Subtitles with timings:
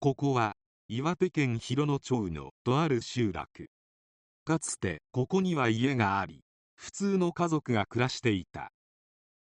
[0.00, 0.54] ここは
[0.86, 3.66] 岩手県広野町のとある集落。
[4.44, 6.44] かつてここには家があり
[6.76, 8.70] 普通の家族が暮らしていた。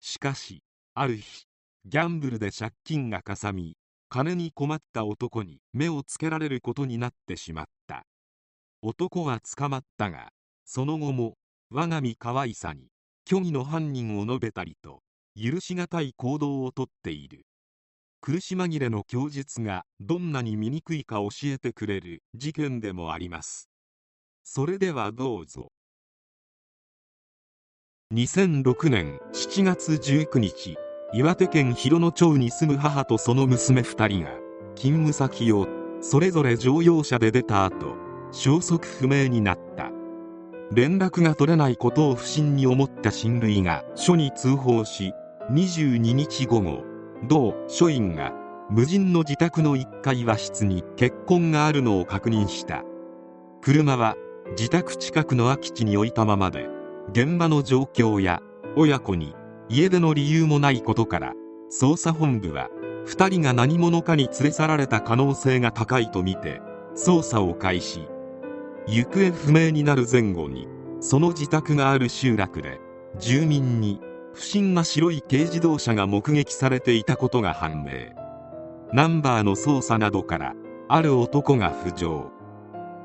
[0.02, 0.62] しかし
[0.94, 1.46] ある日
[1.86, 3.78] ギャンブルで借金がかさみ
[4.10, 8.04] 金に困った男に目をつけられることになってしまった。
[8.82, 10.34] 男は捕まったが
[10.66, 11.36] その後も
[11.70, 12.90] 我が身可愛さに
[13.26, 15.00] 虚偽の犯人を述べたりと
[15.34, 17.46] 許し難い行動をとっている。
[18.24, 23.68] 苦し紛れの供述がどんなに醜いか教えてくれる事件でもあります。
[24.44, 25.72] それではどうぞ。
[28.14, 30.78] 2006年7月19日
[31.14, 34.30] 岩手県広野町に住む母とその娘2人が
[34.76, 35.68] 勤務先を
[36.00, 37.96] それぞれ乗用車で出た後
[38.32, 39.90] 消息不明になった。
[40.72, 45.12] 連絡が取れないことを不審に思った親類が署に通報し
[45.50, 46.91] 22日午後
[47.28, 48.34] 同署員が
[48.70, 52.84] 無人の自宅の1階和室に血痕があるのを確認した。
[53.62, 54.16] 車は
[54.58, 56.68] 自宅近くの空き地に置いたままで
[57.12, 58.42] 現場の状況や
[58.76, 59.36] 親子に
[59.70, 61.34] 家出の理由もないことから
[61.72, 62.70] 捜査本部は
[63.06, 66.62] 2人が何者かに連れ去られた可能性が高いとみて
[66.96, 68.08] 捜査を開始。
[68.88, 70.68] 行方不明になる前後に
[71.00, 72.80] その自宅がある集落で
[73.20, 74.02] 住民に
[74.34, 78.16] 不審な白い軽自動車が目撃されていたことが判明。
[78.94, 80.54] ナンバーの操作などから
[80.88, 82.32] ある男が浮上。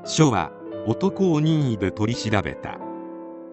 [0.05, 0.51] 署は
[0.85, 2.77] 男を任意で取り調べた。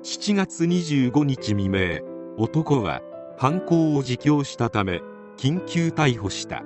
[0.02, 2.00] 7月25日未明
[2.36, 3.00] 男は
[3.36, 5.00] 犯行を自供したため
[5.36, 6.62] 緊急逮捕した。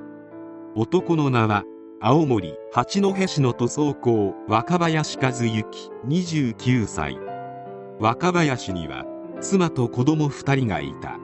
[0.75, 1.65] 男の名は
[2.01, 5.65] 青森八戸市の塗装工若林和幸
[6.07, 7.19] 29歳。
[7.99, 9.05] 若林には
[9.41, 11.17] 妻と子供2人がいた。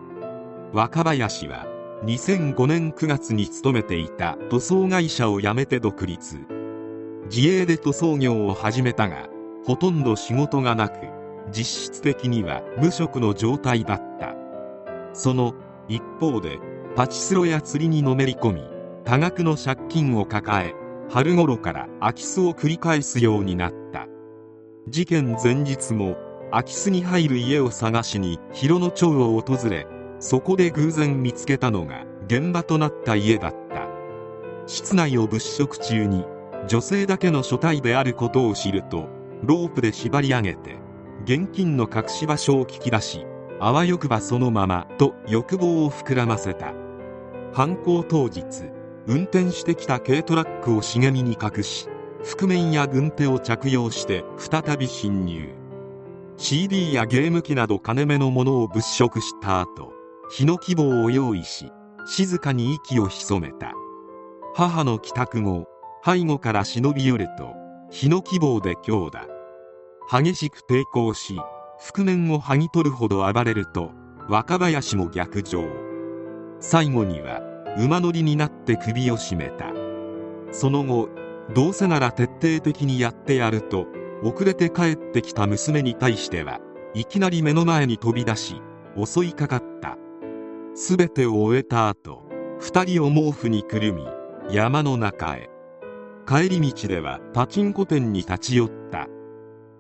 [0.73, 1.67] 若林は
[2.05, 6.39] 2005年9月に勤めていた塗装会社を辞めて独立。
[7.27, 9.29] 自営で塗装業を始めたが
[9.65, 10.99] ほとんど仕事がなく
[11.51, 14.35] 実質的には無職の状態だった。
[15.13, 15.55] その
[15.89, 16.59] 一方で
[16.95, 18.63] パチスロや釣りにのめり込み
[19.05, 20.75] 多額の借金を抱え
[21.11, 24.07] 春頃から空き巣を繰り返すようになった。
[24.89, 26.17] 事件前日も
[26.55, 29.89] 空き巣に入る家を探しに広野町を訪れ
[30.21, 33.89] そこで偶然見つけたのが現場となった家だった。
[34.69, 36.25] 室内を物色中に
[36.69, 39.09] 女性だけの所帯であることを知ると
[39.43, 40.77] ロープで縛り上げて
[41.25, 43.27] 現金の隠し場所を聞き出し
[43.59, 46.73] あわよくばそのままと欲望を膨らませた。
[47.53, 48.45] 犯行当日
[49.09, 51.89] 運転してきた軽トラックを茂みに隠し
[52.23, 55.64] 覆面や軍手を着用して再び侵入。
[56.47, 59.95] CD やゲーム機など金目のものを物色した後
[60.31, 61.73] 日の希望を用意し
[62.05, 63.73] 静かに息を潜めた。
[64.55, 65.65] 母の帰宅後
[66.05, 67.55] 背後から忍び寄ると
[67.91, 69.27] 日の希望で強打。
[70.13, 71.41] 激しく抵抗し
[71.79, 73.93] 覆面を剥ぎ取るほど暴れると
[74.29, 75.65] 若林も逆上。
[76.61, 77.41] 最後には
[77.79, 79.73] 馬乗りになって首を絞めた。
[80.53, 81.09] その後
[81.55, 83.87] どうせなら徹底的にやってやると
[84.23, 86.61] 遅れて帰ってきた娘に対しては
[86.95, 88.63] いきなり目の前に飛び出し
[88.97, 89.99] 襲いかかった。
[90.75, 92.23] 全てを終えた後
[92.59, 94.07] 二人を毛布にくるみ
[94.51, 95.51] 山の中へ。
[96.27, 99.09] 帰り道ではパチンコ店に立ち寄った。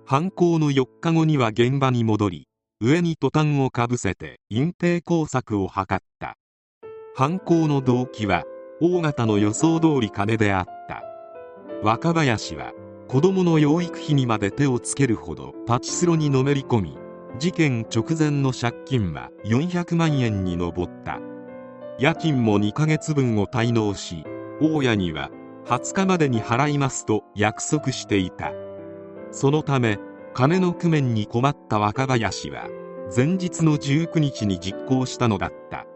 [0.05, 2.49] 犯行の4日後には現場に戻り
[2.81, 6.37] 上にトタンをかぶせて隠蔽工作を図った。
[7.15, 8.42] 犯行の動機は
[8.80, 11.03] 大型の予想通り金であった。
[11.83, 12.72] 若林は
[13.15, 16.99] 子供の養育費にまで手をつけるほどパチスロにのめり込み
[17.39, 20.72] 事件直前の借金は400万円に上っ
[21.05, 21.21] た。
[22.01, 24.25] 家賃も2ヶ月分を滞納し
[24.61, 25.31] 大家には
[25.66, 28.51] 20日までに払いますと約束していた。
[29.31, 30.01] そのため
[30.33, 32.66] 金の工面に困った若林は
[33.15, 35.87] 前日の19日に実行したのだった。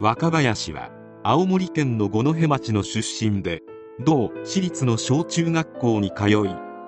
[0.00, 0.90] 若林は
[1.22, 3.62] 青森県の五戸町の出身で
[4.04, 6.32] 同私立の小中学校に通い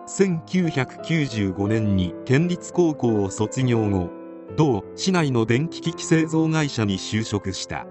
[0.07, 4.11] 1995年に県立高校を卒業後
[4.57, 7.87] 同市内の電気機器製造会社に就職した。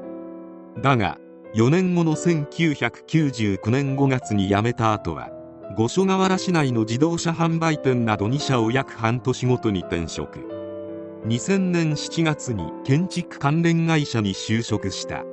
[0.82, 1.18] だが
[1.54, 5.30] 4年後の1999年5月に辞めた後は
[5.76, 10.40] 五所川原市内の自動車販売店など2社を約半年ごとに転職。
[11.26, 15.24] 2000年7月に建築関連会社に就職した。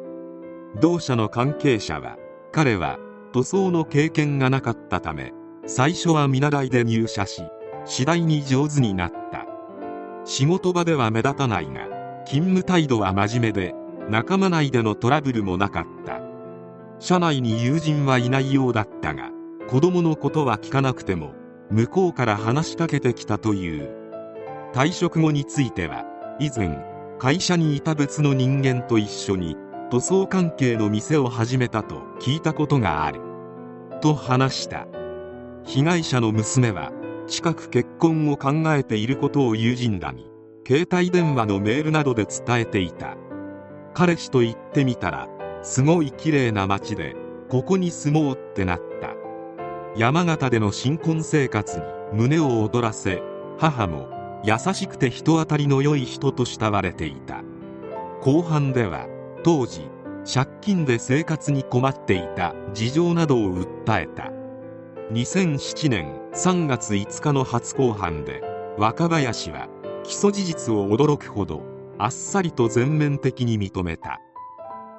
[0.80, 2.16] 同社の関係者は
[2.52, 2.98] 彼は
[3.32, 5.32] 塗装の経験がなかったため
[5.66, 7.42] 最初は見習いで入社し
[7.84, 9.46] 次第に上手になった。
[10.24, 11.86] 仕事場では目立たないが
[12.26, 13.74] 勤務態度は真面目で
[14.10, 16.20] 仲間内でのトラブルもなかった。
[16.98, 19.30] 社内に友人はいないようだったが
[19.68, 21.32] 子供のことは聞かなくても
[21.70, 23.88] 向こうから話しかけてきたという。
[24.72, 26.04] 退職後については
[26.38, 26.84] 以前
[27.18, 29.56] 会社にいた別の人間と一緒に
[29.90, 33.22] 塗装関係の店を始めたと聞いたことがある。
[34.02, 34.86] と話した。
[35.64, 36.92] 被害者の娘は
[37.26, 40.30] 近く結婚を考えていることを友人らに
[40.66, 43.16] 携帯電話のメールなどで伝えていた。
[43.94, 45.26] 彼氏と言ってみたら
[45.62, 47.16] すごい綺麗な街で
[47.48, 49.14] ここに住もうってなった。
[49.96, 53.22] 山形での新婚生活に胸を躍らせ
[53.58, 54.06] 母も
[54.44, 57.42] 優しくて人当たりの良い人と慕われていた。
[58.20, 59.06] 後半では
[59.44, 59.88] 当時
[60.24, 64.30] 借金で生活に困っていた事情などを訴えた。
[65.12, 68.42] 2007年3月5日の初公判で
[68.76, 69.68] 若林は
[70.04, 71.62] 起訴事実を驚くほど
[71.98, 74.20] あっさりと全面的に認めた。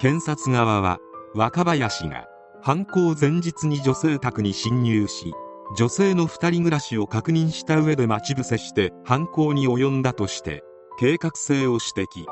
[0.00, 0.98] 検察側は
[1.34, 2.26] 若林が
[2.62, 5.32] 犯行前日に女性宅に侵入し
[5.76, 10.64] 女性の2人暮らしを確認した上で待ち伏せして犯行に及んだとして
[10.98, 12.26] 計画性を指摘。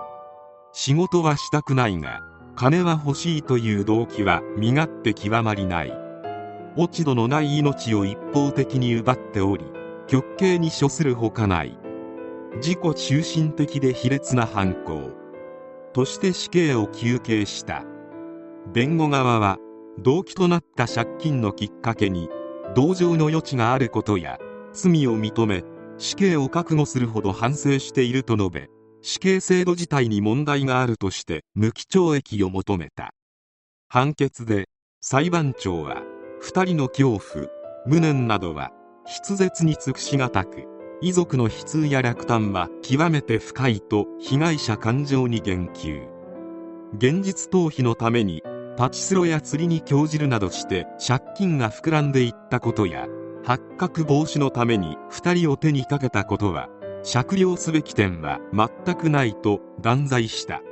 [0.73, 2.23] 仕事はしたくないが
[2.55, 5.93] 金は欲しいという動機は身勝手極まりない。
[6.76, 9.65] 落ち度のない命を一方的に奪っており
[10.06, 11.79] 極刑に処するほかない。
[12.56, 15.12] 自己中心的で卑劣な犯行。
[15.93, 17.85] として死刑を求刑した。
[18.73, 19.59] 弁護側は
[20.00, 22.29] 動機となった借金のきっかけに
[22.75, 24.38] 同情の余地があることや
[24.73, 25.64] 罪を認め
[25.97, 28.71] 死刑を覚悟するほど反省していると述べ
[29.03, 33.12] 死刑制度自体に問題があるとして無期懲役を求めた。
[33.89, 34.69] 判決で
[35.00, 36.03] 裁判長は
[36.43, 37.47] 2人の恐怖
[37.87, 38.71] 無念などは
[39.06, 40.65] 筆舌に尽くしがたく
[41.00, 46.09] 遺族の悲痛や落胆は極めて深いと被害者感情に言及。
[46.97, 48.43] 現実逃避のために
[48.77, 53.06] パチスロや釣りに興じるなどして借金が膨らんでいったことや
[53.45, 56.69] 発覚防止のために2人を手にかけたことは
[57.03, 60.62] 酌量すべき点は全くないと断罪した。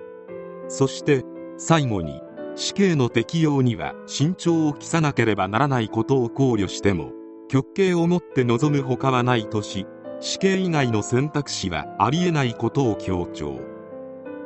[0.69, 1.25] そして
[1.59, 2.21] 最後に
[2.57, 7.13] 死刑の適用には慎重を期さなければならないことを考慮しても
[7.49, 9.87] 極刑をもって望むほかはないとし
[10.21, 13.61] 死刑以外の選択肢はありえないことを強調。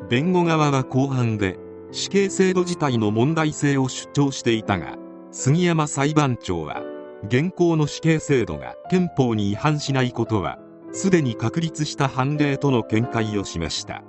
[0.09, 1.59] 弁護側は後半で
[1.93, 4.97] 死刑制度自体の問題性を主張していたが
[5.31, 6.83] 杉山裁判長は
[7.27, 10.59] 現行の死刑制度が憲法に違反しないことは
[10.93, 14.03] すでに確立した判例との見解を示した。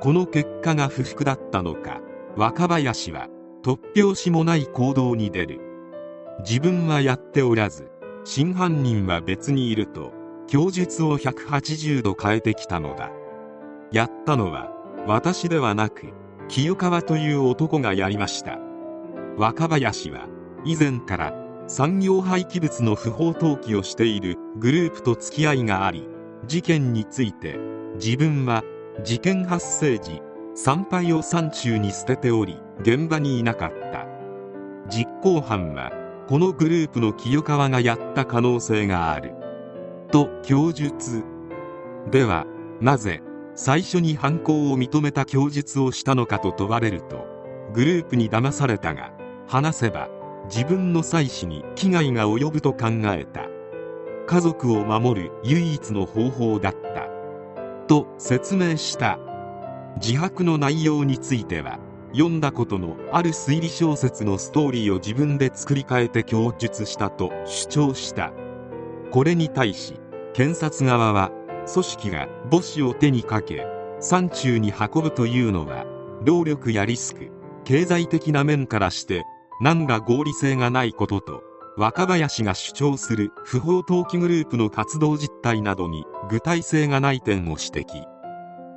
[0.00, 2.00] この結果が不服だったのか。
[2.36, 3.28] 若林は
[3.62, 5.60] 突拍子もない行動に出る。
[6.40, 7.90] 自分はやっておらず
[8.24, 10.12] 真犯人は別にいると
[10.46, 13.10] 供述を180度変えてきたのだ。
[13.92, 14.70] やったのは
[15.06, 16.12] 私ではなく
[16.48, 18.58] 清川という男がやりました。
[19.36, 20.28] 若林は
[20.64, 26.08] 以前から産業廃棄物の不法投棄をしているグループと付き合いがあり
[26.44, 27.58] 事件について
[27.94, 28.64] 自分は
[29.04, 30.20] 事件発生時
[30.56, 34.04] 参拝を山中に捨てており現場にいなかった。
[34.88, 35.92] 実行犯は
[36.28, 39.32] このグループの清川がやった可能性がある。
[40.10, 41.22] と供述。
[42.10, 42.46] では
[42.80, 43.22] なぜ
[43.54, 47.26] 最初に犯行を認めた供述をしたのかと問われると
[47.72, 49.12] グループに騙されたが
[49.46, 50.08] 話せば
[50.50, 53.46] 自分の妻子に危害が及ぶと考えた。
[54.26, 57.08] 家族を守る唯一の方法だった。
[57.86, 59.20] と説明した。
[60.02, 61.78] 自白の内容については
[62.12, 68.32] 読んだことのある推理小説のストーリーを自分で作り変えて供述したと主張した。
[69.12, 70.00] これに対し
[70.32, 71.30] 検察側は
[71.72, 73.66] 組織が母子を手にかけ
[74.00, 75.84] 山中に運ぶというのは
[76.24, 77.30] 労力やリスク
[77.64, 79.24] 経済的な面からして
[79.60, 81.42] 何ら合理性がないことと
[81.76, 88.04] 若林が主張する不法投棄グループの活動実態などに具体性がない点を指摘。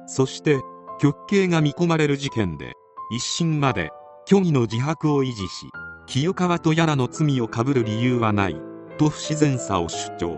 [0.08, 0.60] そして
[1.00, 2.74] 極刑が見込まれる事件で
[3.12, 3.92] 一審まで
[4.28, 5.70] 虚偽の自白を維持し
[6.06, 8.62] 清川とやらの罪をかぶる理由はない
[8.98, 10.38] と不自然さを主張。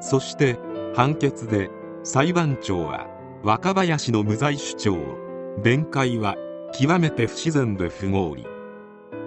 [0.00, 0.58] そして
[0.94, 1.70] 判決で
[2.04, 3.06] 裁判長は
[3.42, 6.36] 若林の無罪主張を弁解は
[6.78, 8.55] 極めて不自然で不合理。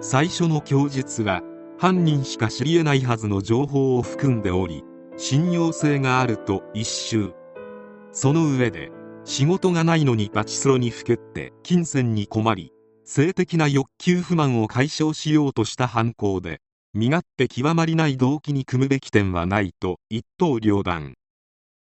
[0.00, 1.42] 最初の供述は
[1.78, 4.82] 犯人しか知り得ないはずの情報を含んでおり
[5.16, 7.32] 信用性があると一周
[8.12, 8.90] その上で
[9.24, 12.72] 仕事がないのにパチスロにふけって金銭に困り
[13.04, 16.60] 性的な欲求不満を解消しようとした犯行で
[16.92, 21.14] 身勝手極まりない動機に組むべき点はないと一刀両断。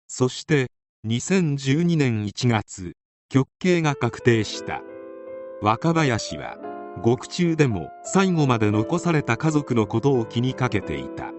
[0.07, 0.71] そして
[1.07, 2.93] 2012年1月
[3.29, 4.81] 極刑が確定した。
[5.61, 6.57] 若林は
[7.01, 11.31] 獄中でも最後まで残された家族のことを気にかけていた。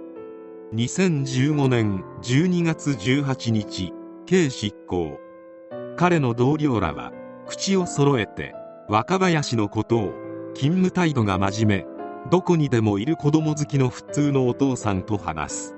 [0.75, 3.93] 2015年12月18日
[4.27, 5.19] 刑執行。
[5.97, 7.13] 彼の同僚らは
[7.47, 8.55] 口を揃えて
[8.89, 10.13] 若林のことを
[10.55, 11.97] 勤務態度が真面目
[12.31, 15.77] どこにでもいる子供好きの普通のお父さんと話す。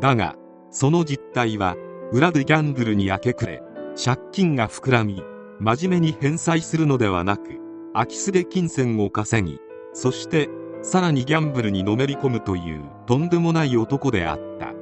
[0.00, 0.36] だが
[0.70, 1.76] その実態は
[2.12, 3.62] 裏でギャンブルに明け暮れ
[4.02, 5.22] 借金が膨らみ
[5.58, 7.65] 真面目に返済するのではなく
[7.96, 9.58] 空き巣で金銭を稼ぎ
[9.94, 10.50] そして
[10.82, 14.74] さらにギャンブルにのめり込むというとんでもない男であった。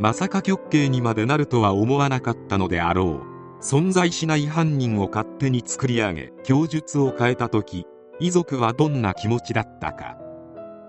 [0.00, 3.22] まさか極刑にまでなるとは思わなかったのであろ
[3.60, 3.62] う。
[3.62, 7.86] 存在しない犯人を勝手に作り上げ供述を変えた時
[8.18, 10.18] 遺族はどんな気持ちだったか。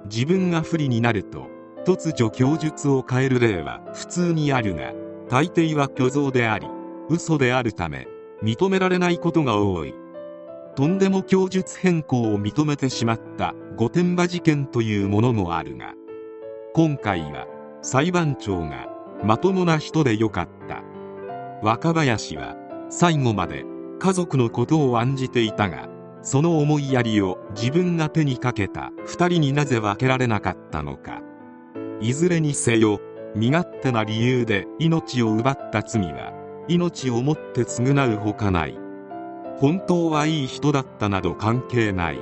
[0.06, 1.48] 自分が不利になると
[1.86, 4.92] 突如供述を変える例は普通にあるが
[5.30, 6.68] 大抵は虚像であり
[7.10, 8.08] 嘘であるため
[8.42, 9.94] 認められないことが多い。
[10.76, 15.94] とんでも供述変更を認めてしまった御殿場事件というものもあるが
[16.74, 17.46] 今回は
[17.84, 18.88] 裁判長が
[19.24, 20.84] まともな人でよかった。
[21.62, 22.56] 若林は
[22.90, 23.64] 最後まで
[24.00, 25.88] 家族のことを案じていたが
[26.22, 31.22] その思いやりを自分が手にかけた2人になぜ分けられなかったのか。
[32.02, 33.00] いずれにせよ
[33.36, 36.34] 身勝手な理由で命を奪った罪は
[36.68, 38.83] 命をもって償うほかない。
[39.60, 42.20] 本当はいい人だったなど関係ない。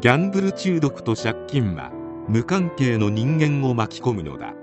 [0.00, 1.90] ギャンブル中毒と借金は
[2.28, 4.54] 無関係の人間を巻き込むのだ。